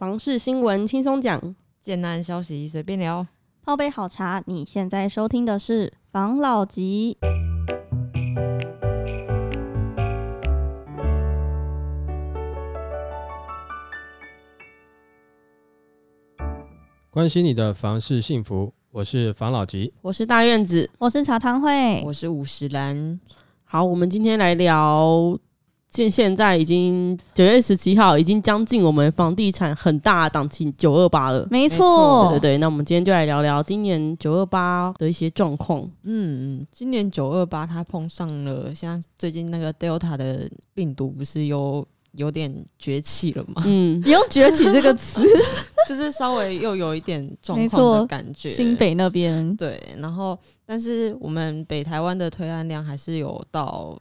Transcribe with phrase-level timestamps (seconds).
[0.00, 3.26] 房事新闻轻松讲，简单消息随便聊。
[3.62, 7.18] 泡杯好茶，你现在收听的是房老吉。
[17.10, 19.92] 关心你的房事幸福，我是房老吉。
[20.00, 20.88] 我是大院子。
[20.98, 23.20] 我是茶汤会，我是五十兰，
[23.64, 25.38] 好，我们今天来聊，
[25.90, 31.46] 现现在已经九月十七号，已经将近我们房地产很大的档期九二八了。
[31.50, 35.88] 没错错，对对对，那我们今天就来聊聊今年九二八的一些状况。
[36.04, 43.62] 嗯，今年九二八它碰上了，像最近那个 Delta 的病毒不是有有点崛起了吗？
[43.66, 45.20] 嗯，你用“崛起”这个词，
[45.88, 48.48] 就是稍微又有一点状没况的感觉。
[48.48, 53.98] 新北那边对，然后但是我们北台湾的推案量还是有到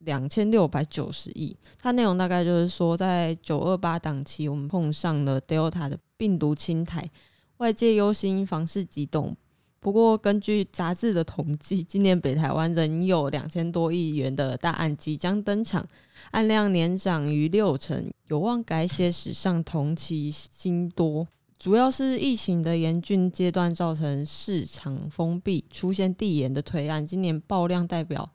[0.00, 1.56] 两千六百九十亿。
[1.80, 7.10] 它内容大概就是说，在九二八档期，我们碰上了 Delta 的病毒侵台，
[7.58, 9.36] 外界忧心房市急动。
[9.80, 15.86] 不过，根据杂志的统计，今年北台湾仍有两千多亿元的大案即将登场，
[16.32, 21.28] 案量年涨逾六成，有望改写史上同期新多。
[21.58, 27.06] 主要是疫情的严峻阶段造成市场封闭，出现递延的推案。
[27.06, 28.28] 今年爆量代表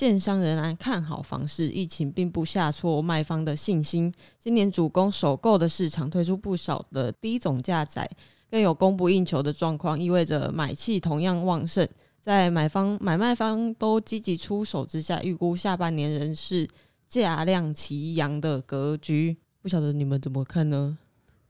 [0.00, 4.10] 建商仍然看好房市，疫情并不下挫卖方的信心。
[4.38, 8.08] 今年主攻首购的市场推出不少的低总价宅，
[8.50, 11.86] 更有供不应求的状况，意味着买气同样旺盛。
[12.18, 16.66] 在买方买卖方都积极出手之下，预估下半年仍是
[17.06, 19.36] 价量齐扬的格局。
[19.60, 20.96] 不晓得你们怎么看呢？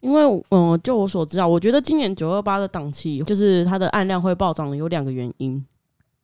[0.00, 5.64] 因为嗯、就我所知啊，我觉得今年九二八的档期，就是它的案量会暴涨，有两个原因。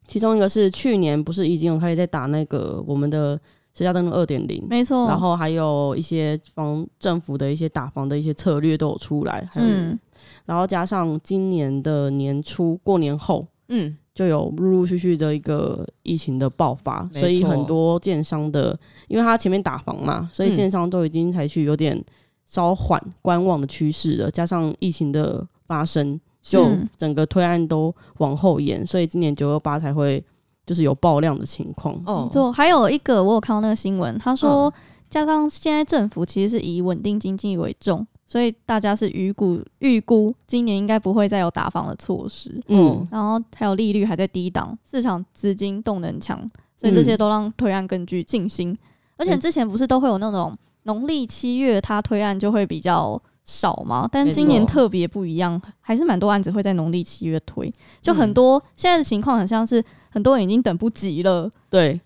[0.07, 3.39] 其中一个是去年不是已经有开始在打那个我们的
[3.75, 5.07] 实价登录二点零，没错。
[5.07, 9.99] 然后还有一些防政府的一些打防的一些策略都有出来，嗯，
[10.45, 18.78] 然后加上今年的年初过年后，嗯，就有陆陆续续的一个疫情的爆发，所以很多建商的，
[19.09, 20.55] 因为他前面打房嘛，所以嗯。
[20.55, 22.03] 建商都已经采取有点
[22.47, 30.25] 稍缓观望的趋势了，加上疫情的发生，就整个推案都往后延，所以今年九二八才会
[30.65, 31.95] 就是有爆量的情况。
[32.07, 32.53] 哦没错。
[32.53, 34.73] 还有一个，我有看到那个新闻，他说嗯，
[35.11, 42.62] 加上现在政府其实是以稳定经济为重，所以大家是预估预估今年应该不会再有打房的措施。
[42.69, 46.39] 嗯，然后还有利率还在低档，市场资金动能强，
[46.77, 48.77] 所以这些都让推案更具信心。
[49.17, 61.99] 而且之前不是都会有那种农历七月它推案就会比较少嘛，但今年特别不一样，还是蛮多案子会在农历七月推，就很多、现在的情况很像是很多人已经等不及了，对。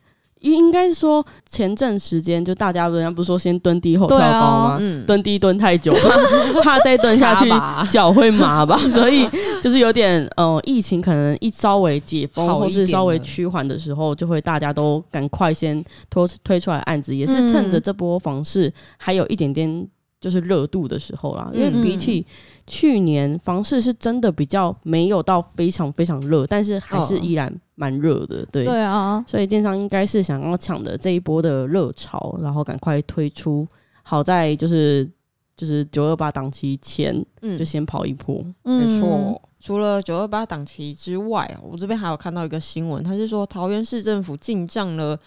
[0.42, 4.78] 应应该是说前阵时间就大家人家不是说先蹲低后跳高吗？
[4.80, 5.92] 嗯，蹲低蹲太久，
[6.54, 7.46] 怕怕再蹲下去
[7.90, 9.28] 脚会麻吧， 所以
[9.60, 19.86] 就是有点呃，疫情可能一稍微解封或是稍微趋缓的时候，就会大家都赶快先推推出来案子，也是趁着嗯这波房市还有一点点
[20.20, 21.50] 就是热度的时候啦。
[21.52, 22.26] 因为嗯比起
[22.66, 28.64] 去年房市是真的比较没有到非常非常热，但是还是哦依然蛮热的，对。
[28.64, 33.66] 对啊，所以建商应该是想要抢的这一波的热潮，然后赶快推出，
[34.02, 35.08] 好在就是
[35.56, 38.44] 就是九二八档期前嗯就先跑一波。
[38.64, 39.40] 嗯没错。
[39.62, 45.18] 除了九二八档期之外，我这边还有看到一个新闻，他是说桃园市政府进账了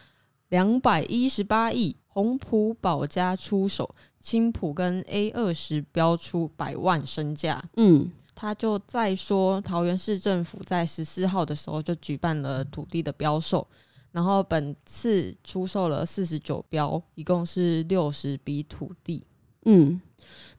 [0.54, 7.60] 两百一十八亿，红普保家出手，青浦跟 A 二十标出百万身价。
[7.76, 13.68] 嗯他就再说，桃园市政府在十四号的时候就举办了土地的标售，
[14.12, 19.26] 然后本次出售了四十九标，一共是六十笔土地。
[19.66, 20.00] 嗯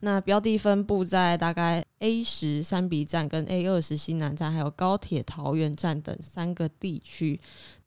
[0.01, 7.41] 那标的分布在大概 A 十三比站、跟 A 二十西南站，还有高铁桃园站等三个地区。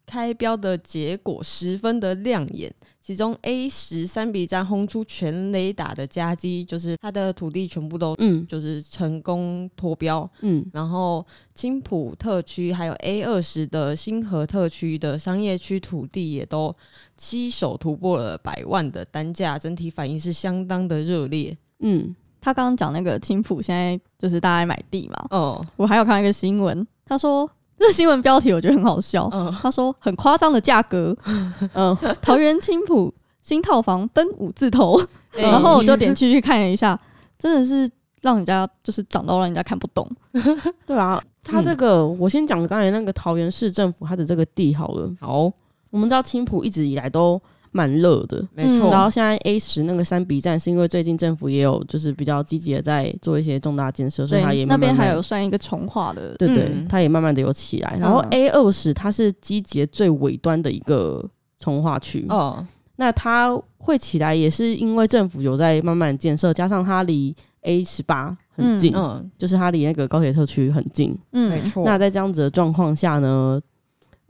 [0.07, 8.47] 开标的结果十分的亮眼，其中 A 十三比站轰出全雷打的夹击，就是它的土地全部都嗯。
[8.47, 10.27] 就是成功脱标。
[10.41, 10.65] 嗯。
[10.73, 11.23] 然后
[11.53, 16.73] 青浦特区还有 A 二十的新河特区的商业区土地也都
[17.17, 21.55] 七手突破了百万的单价，整体反应是相当的热烈。
[21.79, 22.15] 嗯。
[22.39, 31.15] 他刚刚讲那个青浦现在就是大家买地嘛，哦，我还有看到一个新闻，他说这新闻标题我觉得很好笑，嗯，他说很夸张的价格，
[31.73, 34.99] 嗯，桃园青浦新套房奔五字头，
[35.33, 36.99] 哎然后我就点进去看了一下，
[37.39, 37.89] 真的是
[38.21, 40.09] 让人家就是涨到让人家看不懂。
[40.85, 45.09] 对啊，他这个、我先讲刚才那个桃园市政府他的这个地好了。
[45.21, 45.43] 好，
[45.89, 47.39] 我们知道青浦一直以来都
[47.71, 48.39] 蛮热的。
[48.39, 48.91] 嗯没错。
[48.91, 57.97] 然后现在 A 十那个三比站是因为最近政府也有就是比较积极的在做一些重大建设，所以它也对，那慢慢慢边还有算一个重化的，对对，嗯它也慢慢的有起来。
[57.99, 61.23] 然后嗯 A 二十它是基捷最尾端的一个
[61.59, 62.65] 从化区，哦，
[62.95, 71.17] 那它会起来也是因为政府有在慢慢建设，加上它离 A 十八很近，嗯，就是它离那个高铁特区很近。
[71.31, 71.83] 嗯，没错。
[71.85, 73.59] 那在这样子的状况下呢，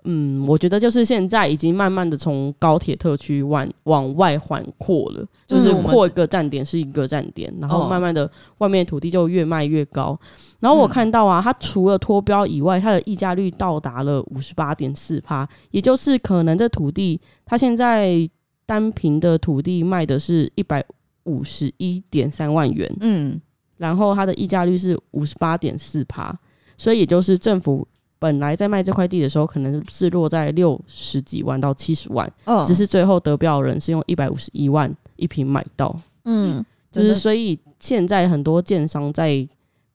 [0.10, 10.18] 嗯，我觉得就是现在已经慢慢的从高铁特区往往外环扩了，就是嗯扩一个站点是一个站点，然后哦慢慢的外面土地就越卖越高。
[10.62, 18.28] 然后我嗯看到啊，它除了脱标以外，它的溢价率到达了五十八点四趴，也就是可能这土地它现在
[18.66, 20.84] 单平的土地卖的是一百
[21.26, 23.40] 五十一点三万元，嗯，
[23.76, 26.34] 然后它的溢价率是五十八点四趴，
[26.78, 27.86] 所以也就是政府
[28.20, 39.48] 本来在卖这块地的时候，可能是落在六十几万到七十万，哦，只是最后得标的人是用一百五十一万一平买到，嗯，就是所以现在很多建商在。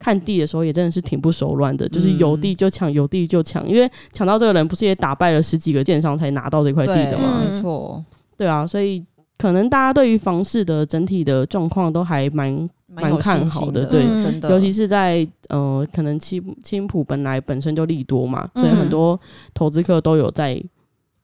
[0.04, 7.40] 看地的时候也真的是挺不手软的，就是有地就抢，有地就抢，因为抢到这个人不是也打败了十几个建商才拿到这块地的吗？
[7.40, 8.04] 嗯没错，
[8.36, 9.06] 对啊，所以
[9.38, 14.04] 可能大家对于房市的整体的状况都还蛮蛮看好的对。
[14.04, 19.18] 嗯真的，尤其是在呃，可能青青浦本来本身就利多嘛，所以嗯很多
[19.54, 20.62] 投资客都有在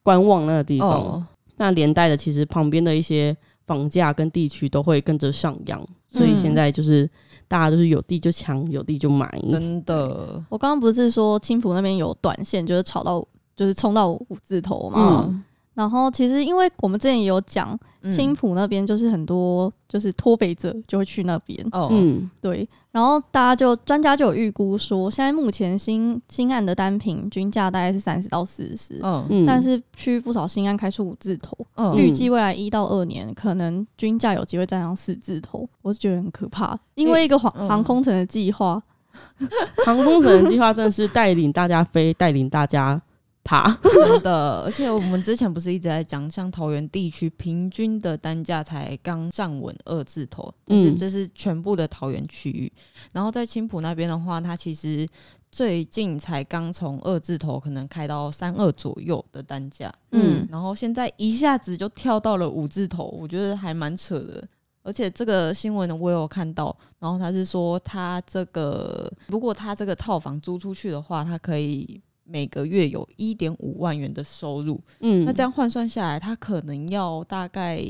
[0.03, 0.91] 观望那个地方。
[0.91, 1.27] 哦，
[1.57, 3.37] 那连带的，其实旁边的一些
[3.67, 5.79] 房价跟地区都会跟着上扬，
[6.09, 6.37] 所以嗯。
[6.37, 7.09] 现在就是
[7.47, 9.29] 大家都是有地就抢，有地就买。
[9.51, 13.27] 真的，我刚刚不是说青浦那边有短线，就是炒到
[13.57, 15.27] 就是冲到五字头嘛。
[15.29, 15.45] 嗯
[15.79, 18.11] 然后其实因为我们之前也有讲，嗯。
[18.11, 22.29] 青浦那边就是很多就是脱北者就会去那边，哦，嗯。
[22.41, 22.69] 对。
[22.91, 29.25] 然后大家就专家就有预估说，现在目前新新案的单品均价大概是三十到四十、嗯。
[29.31, 31.95] 嗯，但是区不少新案开出五字头，嗯。
[31.97, 37.69] 预计未来一到二年可能均价有机会站上四字头，我是觉得很可怕，因为一个航嗯。
[37.69, 38.83] 航空城的计划，
[39.87, 43.01] 航空城的计划真的是带领大家飞，带领大家
[43.49, 43.75] 爬。
[43.83, 52.71] 真的，而且我们之前不是一直在讲，像桃园地区平均的单价才刚站稳二字头，但是嗯这是全部的桃园区域。
[53.13, 55.09] 然后在青浦那边的话，它其实
[55.51, 64.47] 最近才刚从二字头可能开到三二左右的单价，嗯然后现在一下子就跳到了五字头，我觉得还蛮扯的。
[64.83, 74.79] 而且这个新闻呢，我有看到，然后他是说，他这个如果他这个套房租出去的话，他可以每个月有一点五万元的收入。
[75.01, 77.83] 嗯，那这样换算下来，他可能要大概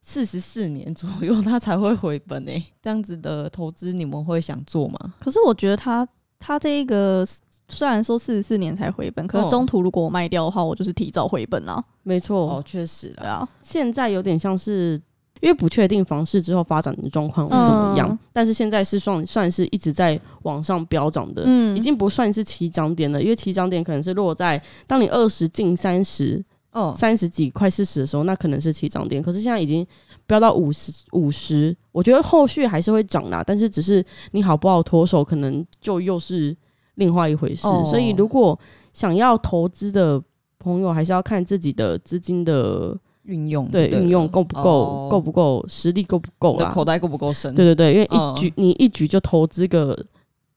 [0.00, 5.14] 四十四年左右，他才会回本诶、 这样子的投资，你们会想做吗？
[5.18, 6.06] 可是我觉得他
[6.38, 7.26] 他这一个
[7.68, 11.84] 虽然说四十四年才回本，可哦是中途如果我卖掉的话，我就是提早回本啊。
[12.04, 15.00] 没错，哦，确实的，对啊，现在有点像是。
[15.40, 26.42] 因为不确定房市之后发展的状况怎么样，嗯但是现在是算算是一直在往上飙涨的，嗯已经不算是起涨点了，因为起涨点可能是落在当你二十进三十、
[26.72, 29.22] 哦，三十几、快四十的时候，那可能是起涨点。
[29.22, 29.86] 可是现在已经
[30.26, 36.56] 飙到五十、五十，我觉得后续还是会涨啦，但是只是你好不好脱手，可能就又是
[36.96, 37.66] 另外一回事。
[37.66, 38.58] 哦所以如果
[38.92, 40.22] 想要投资的
[40.58, 46.70] 朋友，还是要看自己的资金的运用对运用够不够、哦够不够，实力够不够啦。
[46.70, 47.54] 口袋够不够深？
[47.54, 49.98] 对对对，因为一嗯局、你一局就投资个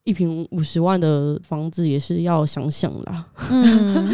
[0.04, 3.26] 一平五十万的房子，也是要想想啦。
[3.50, 4.12] 嗯，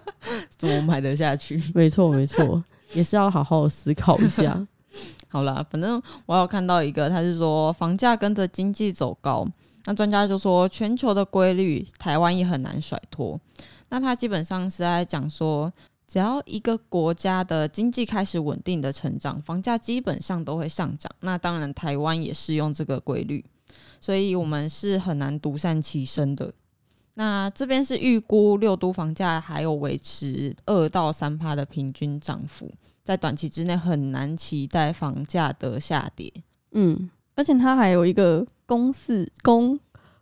[0.56, 1.62] 怎么买得下去？
[1.74, 2.62] 没错没错，
[2.92, 4.66] 也是要好好思考一下。
[5.30, 9.46] 好啦，反正我有看到一个，他是说房价跟着经济走高，
[9.84, 13.38] 那专家就说全球的规律，台湾也很难甩脱。
[13.90, 15.72] 那他基本上是在讲说，
[16.08, 21.12] 只要一个国家的经济开始稳定的成长，房价基本上都会上涨。
[21.20, 23.44] 那当然，台湾也适用这个规律，
[24.00, 26.50] 所以我们是很难独善其身的。
[27.12, 32.72] 那这边是预估六都房价还有维持二到三趴的平均涨幅，
[33.04, 36.32] 在短期之内很难期待房价的下跌。
[36.70, 39.78] 嗯，而且它还有一个公式公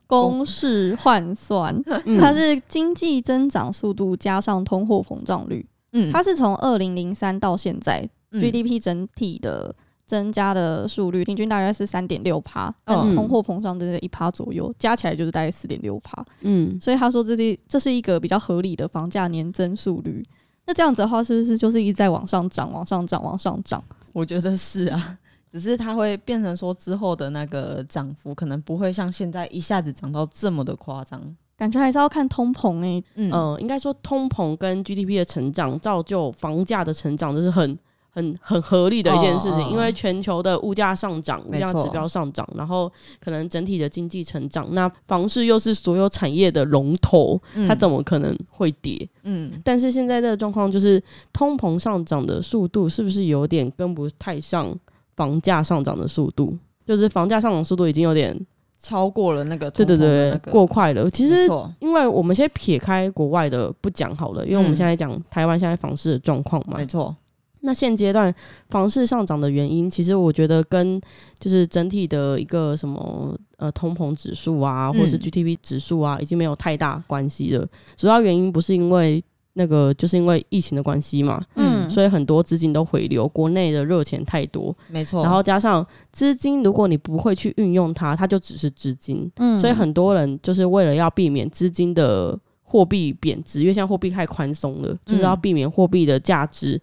[0.07, 9.75] 公式换算，嗯 它是经济增长速度加上通货膨胀率，嗯它是从二零零三到现在、嗯 GDP 整体的
[10.05, 16.25] 增加的速率平均大约是三点六趴，但嗯通货膨胀的一趴左右，加起来就是大概四点六趴。
[16.43, 20.25] 嗯，所以他说这是这是一个比较合理的房价年增速率。
[20.67, 23.83] 那这样子的话，是不是就是一直在往上涨、往上涨、往上涨？
[24.13, 25.19] 我觉得是啊，
[25.51, 31.37] 只是它会变成说之后的那个涨幅可能不会像现在一下子涨到这么的夸张。
[31.57, 33.31] 感觉还是要看通膨诶、嗯。
[33.33, 37.79] 呃，应该说通膨跟 GDP 的成长造就房价的成长，这是很
[38.11, 49.09] 很很合理的一件事情，哦哦因为全球的物价上涨，物价指标上涨，然后可能整体的经济成长，那房市又是所有产业的龙头，它怎么可能会跌？
[49.25, 49.53] 嗯。
[49.65, 54.75] 但是现在这个状况就是通膨上涨的速度是不是有点跟不太上
[55.15, 56.57] 房价上涨的速度？
[56.87, 58.39] 就是房价上涨速度已经有点
[58.79, 61.11] 超过了那个对对对过快了。
[61.11, 61.49] 其实
[61.81, 66.87] 因为我们先撇开国外的不讲好了，因为我们嗯现在讲台湾现在房市的状况嘛没。
[66.87, 67.15] 错，
[67.63, 68.33] 那现阶段
[68.69, 71.01] 房市上涨的原因，其实我觉得跟
[71.39, 77.67] 就是整体的一个什么呃通膨指数啊，或是嗯 GDP 指数啊，已经没有太大关系了。
[77.97, 79.23] 主要原因不是因为
[79.59, 85.23] 那个，就是因为疫情的关系嘛，嗯，所以很多资金都回流，国内的热钱太多，没错。
[85.23, 89.31] 然后加上资金，如果你不会去运用它，它就只是资金。
[89.37, 96.79] 嗯所以很多人就是为了要避免资金的货币贬值，因为现在货币太宽松了，就是要避免货币的价值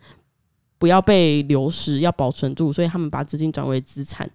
[0.79, 4.27] 不要被流失，要保存住，所以他们把资金转为资产。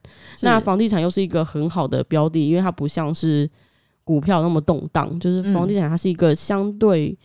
[0.43, 3.51] 那房地产又是一个很好的标的，因为它不像是
[4.05, 7.19] 股票那么动荡，就是嗯房地产它是一个相对、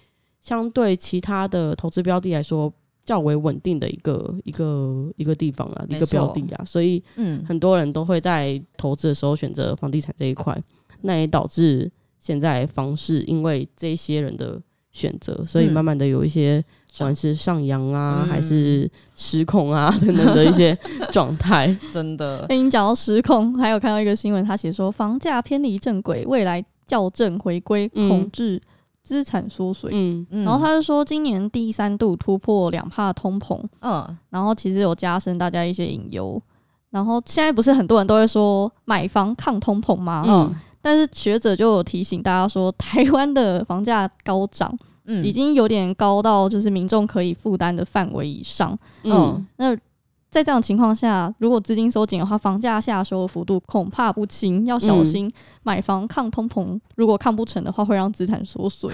[0.44, 2.72] 相对其他的投资标的来说。
[3.06, 7.44] 较为稳定的一个一个一个地方啊，一个标的啊，所以嗯。
[7.46, 10.58] 很多人都会在投资的时候选择房地产这一块，
[11.02, 14.58] 那也导致现在房市因为这些人的
[14.94, 15.74] 选择，所以嗯。
[15.74, 20.74] 慢慢的有一些不管是上扬啊，嗯还是失控啊 等等的一些
[21.12, 21.78] 状态。
[21.92, 22.46] 真的。
[22.48, 28.08] 哎，你讲到失控，还有看到一个新闻，他写说房价偏离正轨，未来校正回归，嗯。
[28.08, 28.62] 控制
[29.04, 29.92] 资产缩水。
[29.94, 36.42] 嗯嗯然后他就说，今年第三度突破两帕通膨，嗯然后其实有加深大家一些隐忧。
[36.90, 40.24] 然后现在不是很多人都会说买房抗通膨吗？
[40.28, 48.78] 嗯但是学者就有提醒大家说，台湾的房价高涨，嗯已经有点高到就是民众可以负担的范围以上。
[49.04, 49.76] 嗯那
[50.34, 56.80] 在这样情况下，如果资金收紧的话，房价下修的幅度恐怕不轻，要小心买房抗通膨。
[56.96, 58.90] 如果抗不成的话，会让资产缩水。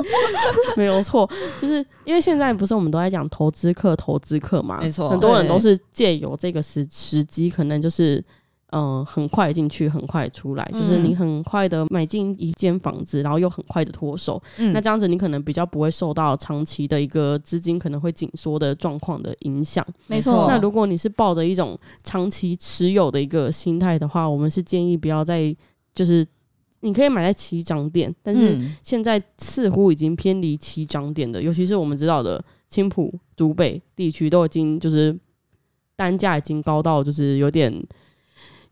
[0.74, 1.28] 没有错，
[1.60, 8.24] 就是因为现在不是我们都在讲投资客、投资客嘛，没错很多人都是借由这个时时机，可能就是。
[8.72, 19.86] 嗯，很快进去，很快出来，就是嗯你很快的买进一间房子，然后又很快的脱手，嗯那这样子你可能比较不会受到长期的一个资金可能会紧缩的状况的影响。
[20.06, 25.54] 没错那如果你是抱着一种长期持有的一个心态的话，我们是建议不要再
[25.94, 26.26] 就是
[26.80, 35.14] 你可以买在起涨点，但是嗯现在似乎已经偏离起涨点的，尤其是我们知道的青浦、竹北地区都已经就是
[35.94, 37.70] 单价已经高到就是有点。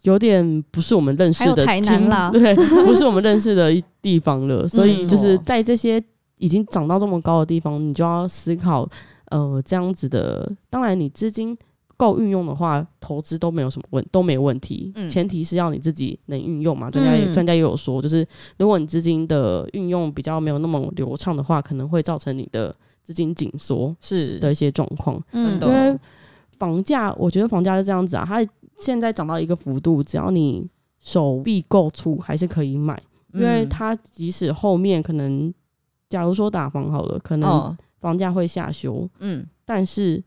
[0.03, 2.55] 有点不是我们认识的台南青啦 对，
[2.85, 4.67] 不是我们认识的一地方了。
[4.69, 6.03] 所以嗯就是在这些
[6.39, 8.89] 已经涨到这么高的地方，你就要思考，
[9.27, 10.51] 呃，这样子的。
[10.71, 11.57] 当然，你资金
[11.99, 14.91] 够运用的话，投资都没有什么问都没有问题。
[14.95, 16.91] 嗯前提是要你自己能运用嘛。
[16.91, 18.27] 专家也嗯专家也有说，就是
[18.57, 25.21] 如果你资金的运用比较没有那么流畅的话，可能会造成你的资金紧缩是的一些状况。
[25.33, 25.95] 嗯因为
[26.59, 28.43] 房价，我觉得房价是这样子啊，它
[28.79, 30.67] 现在涨到一个幅度，只要你
[30.99, 33.01] 手臂够粗，还是可以买。
[33.33, 35.53] 因为嗯它即使后面可能，
[36.09, 40.23] 假如说打房好了，可能哦房价会下修，嗯但是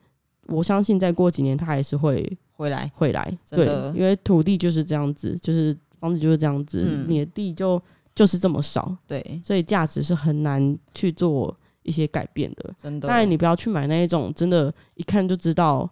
[0.48, 3.38] 我相信再过几年它还是会回来回来。
[3.50, 7.82] 对，因为土地就是这样子，就是房子就是这样子，嗯你的地就
[8.16, 12.74] 就是这么少，对所以价值是很难去做一些改变的。
[12.82, 15.90] 真的当然，你不要去买那一种真的，一看就知道。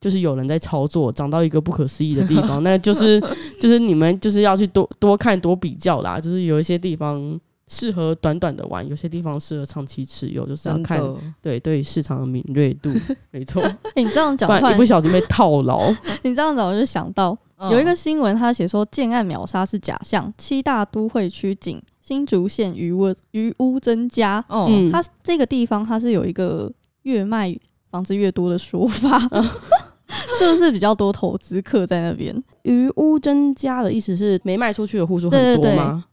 [0.00, 3.20] 就是有人在操作，涨到一个不可思议的地方， 那就是
[3.60, 6.20] 就是你们就是要去多多看多比较啦。
[6.20, 7.38] 就是有一些地方
[7.68, 11.02] 适合短短的玩，有些地方适合长期持有，就是要看
[11.42, 12.90] 对对市场的敏锐度，
[13.32, 15.90] 没错，欸你这样讲，不然突然一不小心被套牢。
[16.22, 17.70] 你这样讲，我就想到嗯。
[17.72, 24.44] 有一个新闻，他写说建案秒杀是假象，七大都会区仅新竹县余屋余屋增加。
[24.48, 26.70] 哦嗯，它这个地方它是有一个
[27.02, 27.52] 越卖
[27.90, 29.18] 房子越多的说法，
[30.38, 32.42] 是不是比较多投资客在那边？
[32.62, 36.04] 余屋增加的意思是没卖出去的户数对很多吗？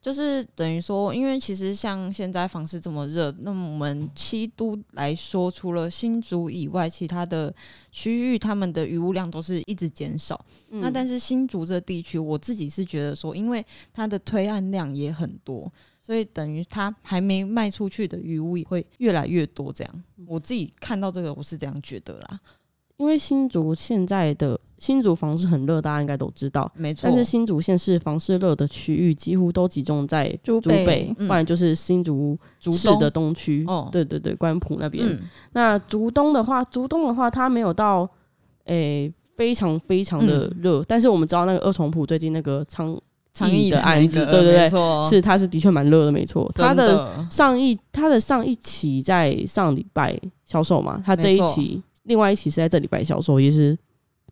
[0.00, 7.54] 就是等于说，因为其实像现在房市这么热，那么我们七都来说，除了新竹以外，其他的
[7.92, 10.44] 区域他们的余物量都是一直减少。
[10.70, 15.72] 那但是是新竹这地区，我自己是觉得说，因为它的推案量也很多，
[16.04, 19.72] 所以等于它还没卖出去的余物也会越来越多。
[19.72, 22.40] 这样，我自己看到这个，我是这样觉得啦。
[23.02, 26.70] 因为新竹现在的新竹房市很热，大家应该都知道。
[26.76, 27.00] 没错。
[27.02, 33.64] 但是新竹县市房市热的区域几乎都集中在竹北，嗯不然就是新竹市的东区。
[33.66, 35.04] 哦对对对，关埔那边。
[35.04, 35.20] 嗯
[35.52, 38.08] 那竹东的话，竹东的话，它没有到
[38.66, 42.96] 诶、非常非常的热，但是我们知道那个二重埔最近那个仓
[43.34, 46.48] 倡议的案子，对对对，是它是的确蛮热的，没错。
[46.54, 53.76] 它的的上一它的上一期在上礼拜销售嘛，它这一期另外一期是在这礼拜销售，也是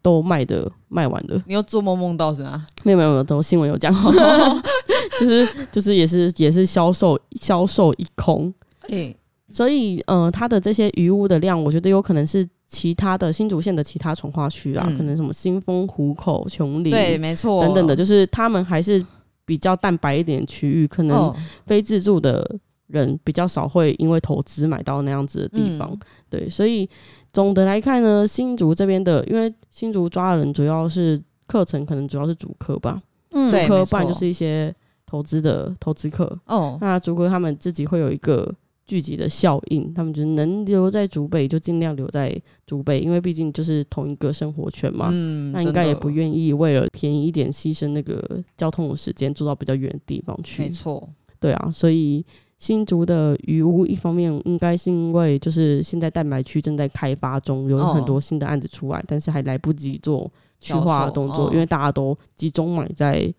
[0.02, 1.42] 都卖的卖完了。
[1.46, 2.66] 你又做梦梦到是吗？
[2.82, 3.94] 没有没有没有，都新闻有讲，
[5.20, 8.52] 就是就是也是也是销售销售一空，
[8.88, 9.14] 哎，
[9.48, 14.96] 所以呃，它的这些余屋的量，我觉得有可能是其他的新竹县的其他从化区啊，嗯。
[14.96, 19.04] 可能什么新丰、湖口、琼林对，没错，等等的，就是他们还是
[19.44, 21.36] 比较淡白一点的区域，可能哦。
[21.66, 22.48] 非自住的
[22.86, 25.90] 人比较少会因为投资买到那样子的地方。
[25.92, 25.98] 嗯。
[26.30, 26.88] 对，所以
[27.32, 34.74] 总的来看呢，新竹这边的，因为新竹抓的人主要是课程，可能主要是主科吧，嗯主科不然就是一些
[35.06, 36.38] 投资的投资客。
[36.46, 38.52] 哦，那竹科他们自己会有一个
[38.86, 45.10] 聚集的效应，他们就是能留在竹北就尽量留在竹北，因为毕竟就是同一个生活圈嘛。
[45.12, 50.62] 嗯那应该也不，愿意为了便宜一点牺牲那个交通的时间，住到比较远的地方去。
[50.62, 51.08] 没错，
[51.38, 52.24] 对啊，所以
[52.60, 57.94] 新竹的渔屋一方面应该是因为就是现在蛋白区正在开发中，有哦。
[57.94, 61.50] 很多新的案子出来，但是还来不及做去销化的动作，哦。
[61.52, 63.32] 因为大家都集中买在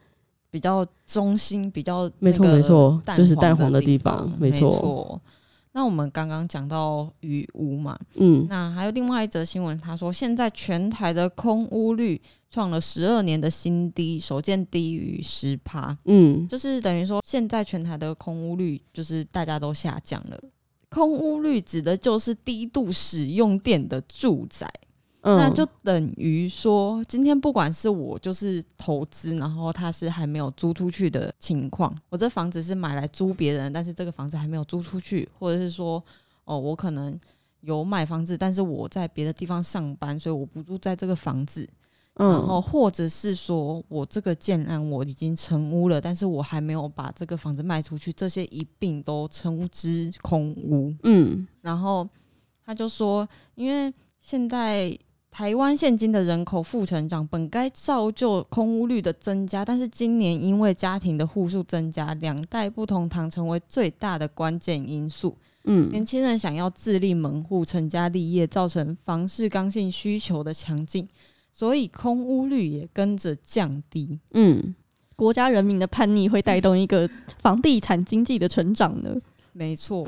[0.50, 4.72] 比较中心，比较没错没错就是蛋黄的的地方方，没错。
[4.72, 5.22] 错。
[5.74, 8.46] 那我们刚刚讲到雨屋嘛，嗯。
[8.50, 16.48] 那还有另外一则新闻，他说现在全台的空屋率创了十二年的新低，首见低于十趴，嗯。
[16.48, 20.38] 就是等于说现在全台的空屋率就是大家都下降了。
[20.90, 24.70] 空屋率指的就是低度使用电的住宅，
[25.22, 36.04] 嗯，那就等于说，今天不管是我就是投资，然后它是还没有租出去的情况，我这房子是买来租别人，但是这个房子还没有租出去，或者是说，
[36.44, 37.20] 哦，我可能
[37.62, 41.70] 有买房子，但是我在别的地方上班，所以我不住在这个房子，
[42.16, 42.28] 嗯。
[42.32, 50.92] 然后或者是说我这个建案我已经成屋了，但是我还没有把这个房子卖出去，这些一并都称之空屋。
[51.04, 51.48] 嗯。
[51.62, 52.10] 然后
[52.66, 54.98] 他就说，因为现在
[55.32, 65.36] 台湾现今的人口负成长，本该造就空屋率的增加，但是今年因为家庭的户数增加，两代不同堂成为最大的关键因素。
[65.64, 71.08] 嗯年轻人想要自立门户、成家立业，造成房市刚性需求的强劲，
[71.54, 74.20] 所以空屋率也跟着降低。
[74.32, 74.76] 嗯
[75.16, 79.16] 国家人民的叛逆会带动一个房地产经济的成长呢。
[79.54, 80.06] 没错，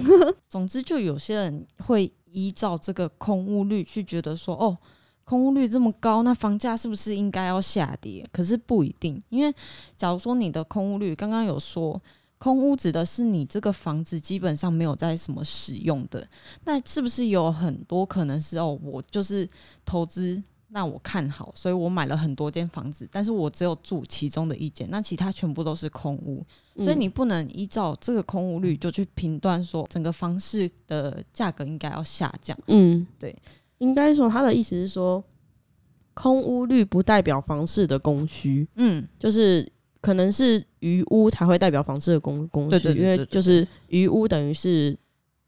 [0.50, 4.76] 总之就有些人会依照这个空屋率去觉得说，哦，
[5.24, 8.28] 空屋率这么高，那房价是不是应该要下跌？
[8.32, 9.54] 可是不一定，因为
[9.96, 12.02] 假如说你的空屋率刚刚有说。
[12.40, 16.28] 空屋指的是你这个房子基本上没有在什么使用的，
[16.66, 19.50] 那是不是有很多可能是哦，我就是
[19.86, 32.58] 投资，那我看好，所以我买了很多间房子，但是我只有住其中的一间，那其他全部都是空屋，嗯所以你不能依照这个空屋率就去评断说整个房市的价格应该要下降。
[32.68, 33.34] 嗯，对，
[33.84, 35.22] 应该说他的意思是说，
[36.14, 39.70] 空屋率不代表房市的供需，嗯，就是
[40.00, 44.98] 可能是余屋才会代表房市的供供需，因为就是余屋等于是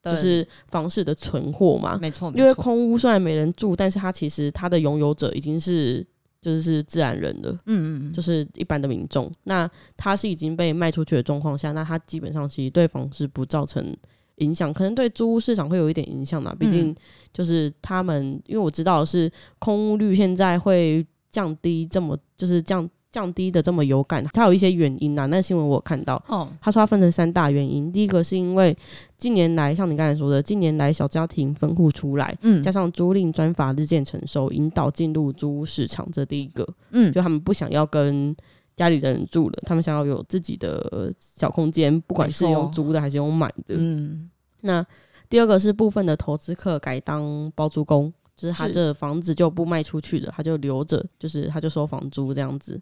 [0.03, 6.05] 就是房市的存货嘛，没错，因为空屋虽然没人住，但是它其实它的拥有者已经是
[6.41, 7.51] 就是自然人了。
[7.65, 13.95] 嗯嗯，就是是一般的民众，那它是已经被卖出去的状况下，那它基本上其实对房市不造成
[14.37, 16.55] 影响，可能对租屋市场会有一点影响啦。
[16.59, 16.95] 毕竟嗯
[17.33, 25.25] 就是他们，因为我知道是空屋率现在会降低这么，就是降降低的这么有感，它有一些原因啊。
[25.27, 28.75] 那新闻我有看到，哦，他说它分成三大原因，第一个是因为
[29.17, 32.37] 近年来像你刚才说的，近年来小家庭分户出来。
[32.41, 36.67] 嗯加上租赁专法日渐成熟，引导进入租屋市场，这第一个。
[36.91, 38.35] 嗯，就他们不想要跟
[38.75, 43.75] 家里的人住了，他们想要有自己的小空间，不管是用租的还是用买的。
[43.77, 44.29] 嗯
[44.61, 44.85] 那
[45.29, 52.79] 第二个是部分的投资客改当包租公，就是他这房子就不卖出去了，他就留着，就是他就收房租这样子。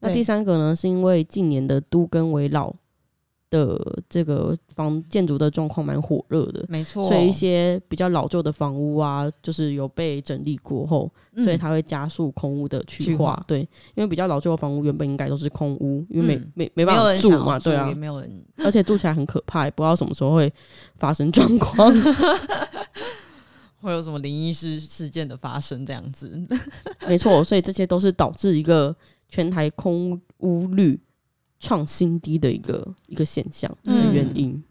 [0.00, 2.74] 那第三个呢，是因为近年的都更为老
[3.48, 13.42] 的这个房建筑的状况蛮火热的，没错，所以一些比较老旧的房屋啊，就是有被整理过后，嗯所以它会加速空屋的去去化化。
[13.46, 13.60] 对，
[13.94, 20.52] 因为比较老旧的房屋原本应该都是空屋，因为没、嗯没没办法住嘛，对啊，没有人，而且住起来很可怕，也不知道什么时候会
[20.96, 21.92] 发生状况。
[23.78, 26.28] 会有什么灵异事事件的发生这样子。
[27.06, 28.94] 没错，所以这些都是导致一个
[29.28, 30.98] 全台空屋率
[31.58, 34.62] 创新低的一个一个现象的嗯原因。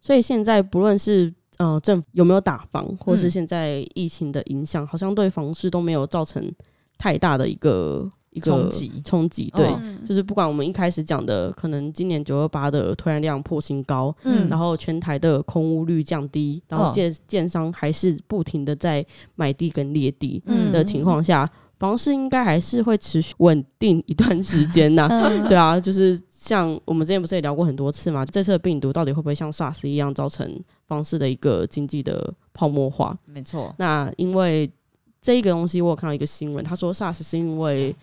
[0.00, 6.48] 所以现在不论是呃政府有没有打房，或是嗯现在疫情的影响，好像对房市都没有造成
[6.96, 9.02] 太大的一个一个冲击。
[9.04, 9.52] 冲击。
[9.56, 9.68] 对，
[10.06, 14.48] 就是不管我们一开始讲的，可能今年九二八的推案量破新高，嗯。
[14.48, 20.70] 然后全台的空屋率降低，然后嗯建建商还是不停的在买地跟裂地嗯。
[20.70, 33.16] 的情况下，房市应该还是会持续稳定一段时间呐、 嗯对啊，就是像我们之前不是也聊过很多次嘛，这次的病毒到底会不会像 SARS 一样造成房市的一个经济的泡沫化？
[33.26, 34.70] 没错，那因为
[35.20, 37.94] 这一个东西，我有看到一个新闻，他说 SARS 是因为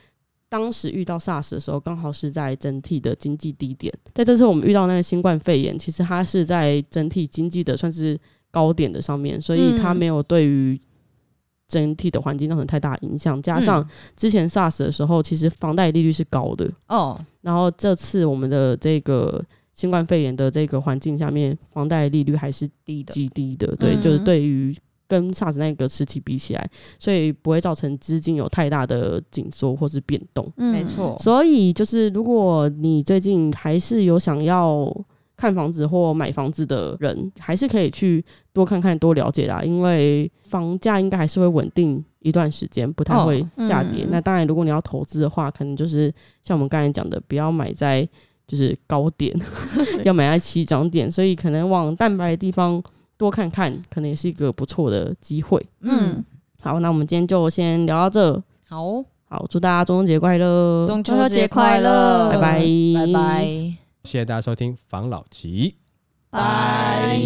[0.49, 3.91] 当时遇到 SARS 的时候，刚好是在整体的经济低点。
[4.13, 8.19] 在这次我们遇到那个新冠肺炎，其实它是在整体经济的算是
[8.51, 10.79] 高点的上面，所以它嗯没有对于
[11.67, 13.41] 整体的环境造成太大影响。
[13.41, 13.88] 加上嗯。
[14.15, 24.76] 之前 SARS 的时候，其实房贷利率是高的，哦，然后这次我们的这个新冠肺炎的这个环境下面，房贷利率还是低的，极低的，对，嗯就是对于
[25.08, 30.52] 跟 SARS 那个时期比起来，所以不会造成资金有太大的紧缩或是变动。
[30.58, 34.91] 嗯没错，所以就是如果你最近还是有想要
[35.43, 44.06] 看房子或买房子的人，还是可以去多看看、多了解啦，因为房价应该还是会稳定一段时间，不太会下跌。
[44.06, 44.08] 嗯。
[44.10, 46.10] 那当然，如果你要投资的话，可能就是
[46.41, 48.08] 像我们刚才讲的，不要买在
[48.47, 49.38] 就是高点，
[50.06, 52.82] 要买在起涨点，所以可能往蛋白的地方
[53.17, 55.62] 多看看，可能也是一个不错的机会。
[55.82, 56.23] 嗯，
[56.62, 58.41] 好，那我们今天就先聊到这。
[58.69, 62.29] 好，好，祝大家中秋节快乐，中中秋节节快乐。
[62.32, 62.63] 拜拜，
[62.95, 63.83] 拜拜。
[64.03, 65.77] 谢谢大家收听房老吉。
[66.29, 67.19] 拜。